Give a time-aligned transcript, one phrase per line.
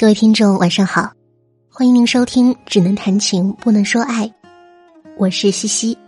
[0.00, 1.10] 各位听众，晚上好，
[1.68, 4.28] 欢迎您收听《只能谈情不能说爱》，
[5.16, 5.98] 我是西西。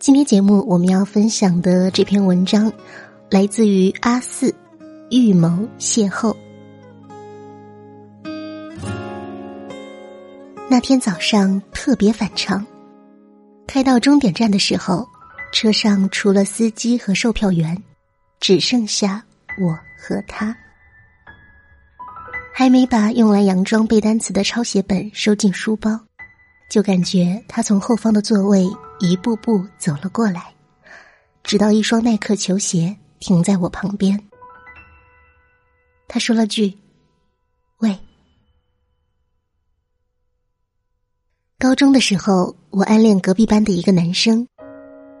[0.00, 2.72] 今天节目我们要分享的这篇文章，
[3.30, 4.52] 来自于阿四，
[5.10, 5.48] 预谋
[5.78, 6.34] 邂逅。
[10.68, 12.66] 那天早上特别反常，
[13.64, 15.06] 开到终点站的时候，
[15.52, 17.80] 车上除了司机和售票员，
[18.40, 19.22] 只剩下
[19.60, 20.56] 我和他。
[22.54, 25.98] 还没把用来佯装背单词的抄写本收进书包，
[26.70, 28.64] 就感觉他从后方的座位
[29.00, 30.52] 一步步走了过来，
[31.42, 34.22] 直到一双耐克球鞋停在我旁边。
[36.06, 36.78] 他说了句
[37.80, 37.98] ：“喂。”
[41.58, 44.46] 高中的时候，我暗恋隔壁班的一个男生，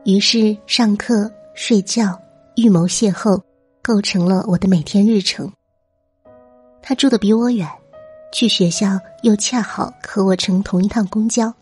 [0.04, 2.20] 于是上课、睡觉、
[2.56, 3.42] 预谋邂逅，
[3.82, 5.50] 构成了我的每天日程。
[6.82, 7.68] 他住的比我远，
[8.32, 11.54] 去学校又恰好和我乘同一趟公交，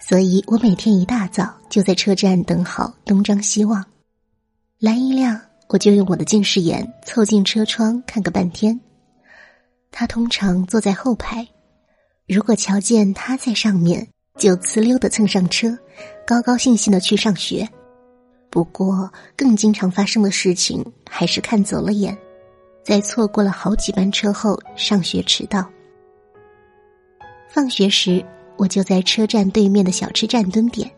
[0.00, 3.84] 所以我每天一大早就在车站等好，东张西望。
[4.80, 8.78] 蓝一亮，我就用我的近视眼凑近车窗看个半天。
[9.90, 11.46] 他通常坐在后排，
[12.26, 15.78] 如果瞧见他在上面，就呲溜的蹭上车，
[16.26, 17.66] 高高兴兴的去上学。
[18.50, 22.16] 不过，更经常发生的事情还是看走了眼。
[22.84, 25.66] 在错过了好几班车后，上学迟到。
[27.48, 28.22] 放学时，
[28.58, 30.90] 我就在车站对面的小吃站蹲点，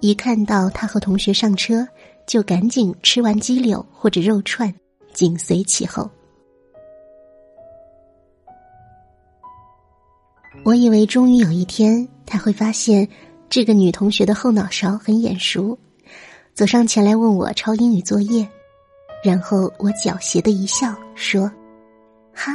[0.00, 1.88] 一看到他和同学上车，
[2.26, 4.72] 就赶紧吃完鸡柳或者肉串，
[5.14, 6.10] 紧随其后。
[10.62, 13.08] 我以为终于有一天他会发现
[13.48, 15.78] 这个女同学的后脑勺很眼熟，
[16.52, 18.46] 走上前来问我抄英语作业。
[19.22, 21.50] 然后我狡黠的一笑，说
[22.32, 22.52] ：“哈，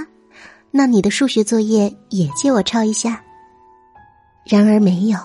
[0.72, 3.23] 那你的数学作业也借我抄一下。”
[4.45, 5.20] 然而没有。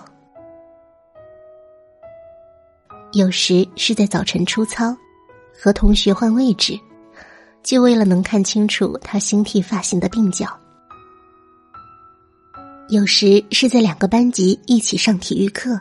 [3.12, 4.94] 有时是在早晨出操，
[5.58, 6.78] 和同学换位置，
[7.62, 10.46] 就为了能看清楚他新剃发型的鬓角；
[12.88, 15.80] 有时是在两个班级一起上体育课，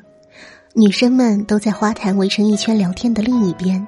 [0.74, 3.86] 女生们都在花坛围成一圈聊天的另一边。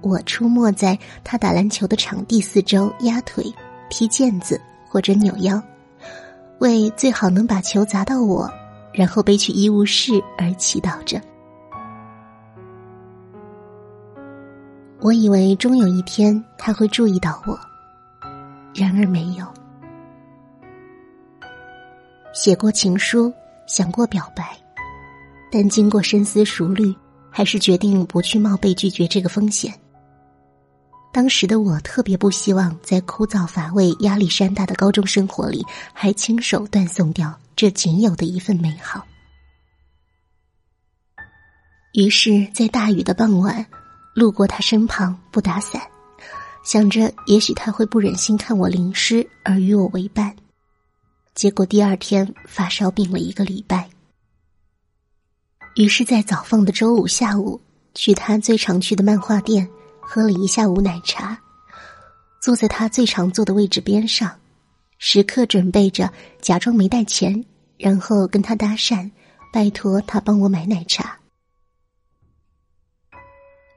[0.00, 3.44] 我出没在他打篮球的场地四周，压腿、
[3.90, 5.60] 踢毽子或者扭腰，
[6.60, 8.48] 为最好能把球砸到我，
[8.92, 11.20] 然后背去医务室而祈祷着。
[15.00, 17.58] 我以为终有一天他会注意到我，
[18.74, 19.46] 然而没有。
[22.32, 23.32] 写过情书，
[23.66, 24.56] 想过表白，
[25.50, 26.94] 但经过深思熟虑，
[27.30, 29.72] 还是决定不去冒被拒绝这个风险。
[31.16, 39.02] 当时的我特别不希望在枯燥乏味、压力山大的高中生活里，还亲手断送掉这仅有的一份美好。
[41.94, 43.64] 于是，在大雨的傍晚，
[44.14, 45.80] 路过他身旁不打伞，
[46.62, 50.36] 想着也许他会不忍心看我淋湿而与我为伴。
[51.34, 53.88] 结果第二天发烧病了一个礼拜。
[55.76, 57.58] 于是，在早放的周五下午，
[57.94, 59.66] 去他最常去的漫画店。
[60.08, 61.36] 喝了一下午奶茶，
[62.40, 64.38] 坐在他最常坐的位置边上，
[64.98, 67.44] 时刻准备着假装没带钱，
[67.76, 69.10] 然后跟他搭讪，
[69.52, 71.18] 拜托他帮我买奶茶。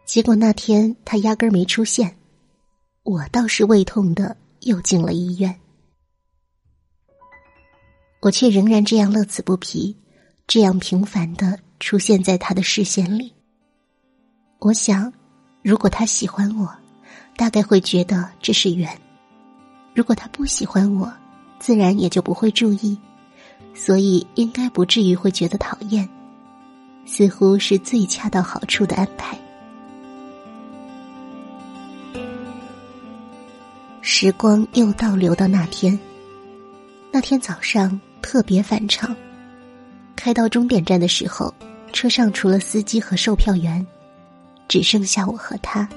[0.06, 2.16] 结果那天他压根儿没出现，
[3.02, 5.60] 我倒是胃痛的又进了医院，
[8.22, 9.98] 我却仍然这样乐此不疲，
[10.46, 13.34] 这样平凡的出现在他的视线里。
[14.60, 15.12] 我想。
[15.70, 16.68] 如果他喜欢我，
[17.38, 18.90] 大概会觉得这是缘；
[19.94, 21.14] 如果他不喜欢我，
[21.60, 22.98] 自然也就不会注意，
[23.76, 26.10] 所以应该不至于会觉得讨厌，
[27.06, 29.38] 似乎是最恰到好处的安排。
[34.02, 36.00] 时光又倒流到那天，
[37.12, 39.16] 那天早上特别反常，
[40.16, 41.54] 开到终点站的时候，
[41.94, 43.86] 车上除了司机和售票员。
[44.70, 45.90] 只剩下我和他，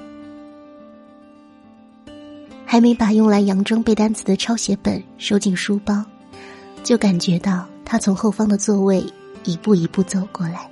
[2.65, 6.03] 还没把用来佯装背单词的抄写本收进书包，
[6.83, 9.05] 就感觉到他从后方的座位
[9.43, 10.67] 一步一步走过来，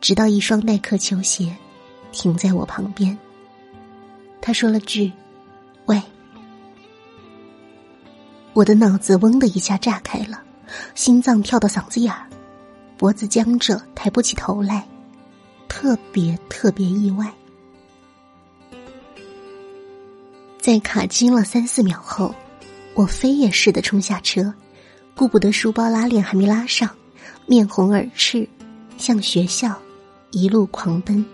[0.00, 1.54] 直到一双耐克球鞋
[2.12, 3.16] 停在我旁边。
[4.40, 5.12] 他说了句
[5.84, 6.02] ：“喂。”
[8.54, 10.42] 我的脑子嗡的一下炸开了，
[10.94, 12.26] 心脏跳到嗓子眼儿，
[12.96, 14.88] 脖子僵着，抬不起头来。
[15.82, 17.34] 特别特别意外，
[20.60, 22.32] 在卡机了三四秒后，
[22.94, 24.54] 我飞也似的冲下车，
[25.16, 26.88] 顾不得书包拉链还没拉上，
[27.46, 28.48] 面红耳赤，
[28.96, 29.76] 向学校
[30.30, 31.26] 一路狂奔。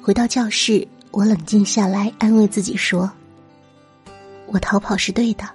[0.00, 3.12] 回到教室，我冷静下来，安慰自己说
[4.48, 5.46] ：“我逃跑是对的，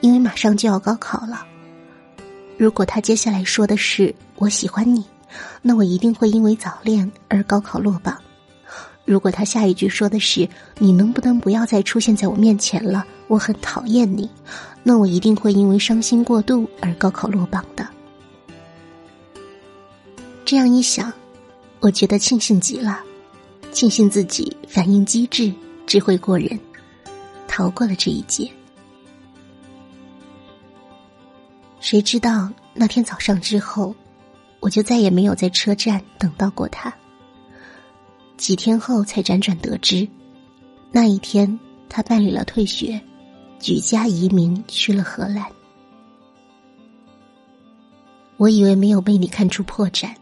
[0.00, 1.46] 因为马上就要高考了。
[2.58, 5.04] 如果他接下来说的是我喜欢你，
[5.62, 8.16] 那我一定会因为早恋而高考落榜。”
[9.04, 10.48] 如果他下一句说的是
[10.78, 13.04] “你能不能不要再出现在我面前了？
[13.26, 14.30] 我很讨厌你”，
[14.84, 17.86] 那我一定会因为伤心过度而高考落榜的。
[20.44, 21.12] 这样一想，
[21.80, 23.00] 我觉得庆幸极了，
[23.72, 25.52] 庆幸自己反应机智、
[25.86, 26.58] 智慧过人，
[27.48, 28.48] 逃过了这一劫。
[31.80, 33.94] 谁知道那天早上之后，
[34.60, 36.94] 我就再也没有在车站等到过他。
[38.36, 40.08] 几天后才辗转得知，
[40.92, 41.58] 那一天
[41.88, 43.00] 他办理了退学，
[43.58, 45.44] 举家移民去了荷兰。
[48.36, 50.14] 我以为没有被你看出破绽，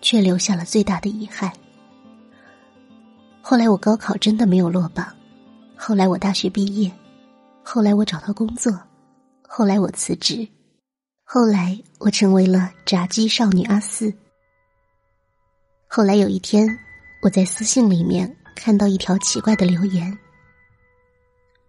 [0.00, 1.52] 却留下了最大的遗憾。
[3.42, 5.06] 后来我高考真的没有落榜，
[5.76, 6.90] 后来我大学毕业，
[7.64, 8.76] 后来我找到工作，
[9.42, 10.46] 后来我辞职，
[11.28, 14.14] 后来我成为了炸鸡少女阿四。
[15.86, 16.78] 后来有一天。
[17.22, 20.16] 我在私信里面看到一条奇怪的留言，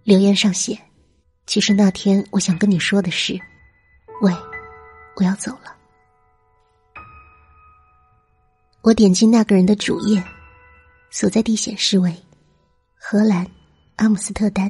[0.04, 0.80] 留言上写
[1.48, 3.40] ：“其实那天我想跟你说的是，
[4.22, 4.32] 喂，
[5.16, 5.76] 我要走了。”
[8.84, 10.24] 我点进那个人的主页，
[11.10, 12.16] 所在地显示为
[12.94, 13.50] 荷兰
[13.96, 14.70] 阿姆斯特丹。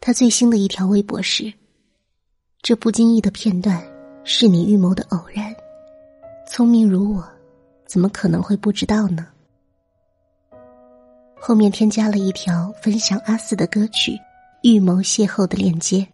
[0.00, 1.52] 他最新的一条微博是
[2.64, 3.78] ：“这不经意的片段
[4.24, 5.54] 是你预谋的偶然，
[6.48, 7.22] 聪明如我。”
[7.86, 9.28] 怎么可能会不知道呢？
[11.38, 14.12] 后面添加了一条分享阿四的歌曲
[14.62, 16.08] 《预谋邂逅》的链接，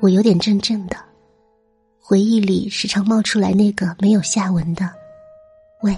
[0.00, 0.96] 我有点怔怔的，
[2.00, 4.90] 回忆里时常冒出来那个没有下文的
[5.84, 5.94] “喂”，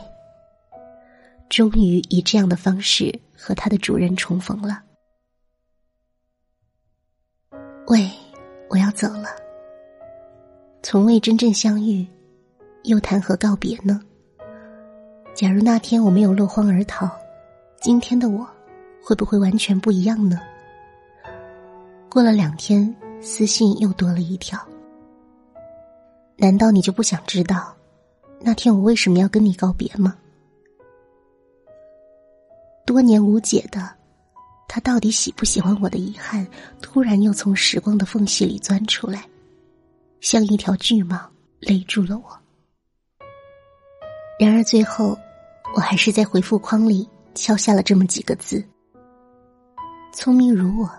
[1.48, 4.82] 终于以这样的方式和他的主人重逢了。
[7.86, 8.10] 喂，
[8.68, 9.28] 我要走了，
[10.82, 12.06] 从未真正相遇，
[12.84, 14.00] 又谈何告别呢？
[15.34, 17.08] 假如那天我没有落荒而逃，
[17.80, 18.46] 今天的我
[19.02, 20.40] 会不会完全不一样呢？
[22.10, 24.58] 过了两天，私信又多了一条。
[26.36, 27.74] 难道你就不想知道
[28.40, 30.16] 那天我为什么要跟你告别吗？
[32.84, 33.90] 多年无解的，
[34.76, 36.46] 他到底喜不喜欢我的遗憾，
[36.82, 39.26] 突然又从时光的缝隙里钻出来，
[40.20, 41.18] 像一条巨蟒
[41.60, 42.38] 勒住了我。
[44.38, 45.18] 然而最后。
[45.74, 48.64] 我还是在回复框里敲下了这么几个字
[50.14, 50.90] ：“聪明如我，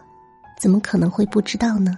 [0.60, 1.98] 怎么可能会不知道呢？”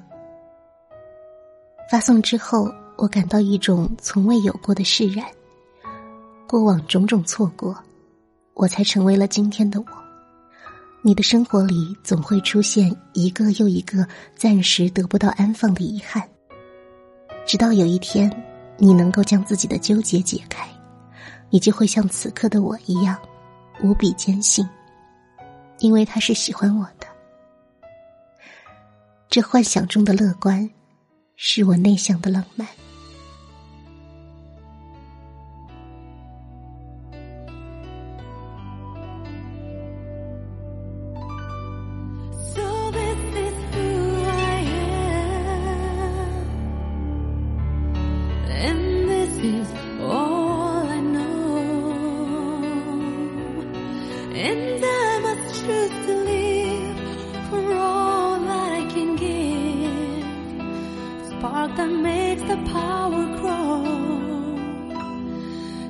[1.92, 5.26] 发送之后，我感到一种从未有过的释然。
[6.48, 7.76] 过往种种错过，
[8.54, 9.99] 我才成为了今天的我。
[11.02, 14.06] 你的生活里总会出现一个又一个
[14.36, 16.22] 暂时得不到安放的遗憾，
[17.46, 18.30] 直到有一天，
[18.78, 20.68] 你能够将自己的纠结解开。
[21.50, 23.18] 你就会像此刻的我一样，
[23.82, 24.68] 无比坚信，
[25.80, 27.08] 因为他是喜欢我的。
[29.30, 30.70] 这幻想中的乐观，
[31.38, 32.68] 是我内向的浪漫。